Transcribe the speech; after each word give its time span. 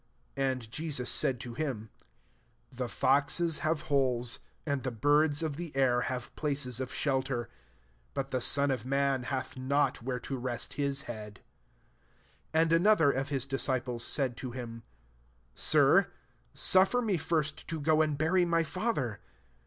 ''30 0.35 0.49
And 0.51 0.71
Jesus 0.71 1.11
9sM 1.23 1.39
to 1.41 1.53
him, 1.53 1.89
^< 2.73 2.75
The 2.75 2.87
foxes 2.89 3.59
have 3.59 3.83
holes, 3.83 4.39
and 4.65 4.81
the 4.81 4.89
birds 4.89 5.43
of 5.43 5.57
the 5.57 5.71
air 5.75 6.01
JU9ve 6.07 6.35
places 6.35 6.79
of 6.79 6.91
shelt^: 6.91 7.45
but 8.15 8.31
the 8.31 8.41
Sob 8.41 8.71
of 8.71 8.83
man 8.83 9.21
hath 9.25 9.55
not 9.57 10.01
where 10.01 10.19
to 10.21 10.39
reat 10.39 10.69
bh 10.71 11.01
head." 11.03 11.41
21 12.51 12.61
And 12.63 12.73
ano 12.73 12.95
tfc^r 12.95 13.15
of 13.15 13.29
his 13.29 13.45
disciples 13.45 14.03
said 14.03 14.35
to 14.37 14.49
him* 14.49 14.81
*« 15.21 15.53
Sir, 15.53 16.11
suffer 16.55 17.03
me 17.03 17.17
first 17.17 17.67
to 17.67 17.79
go 17.79 18.01
and 18.01 18.17
Inury 18.17 18.47
my 18.47 18.63
father." 18.63 19.19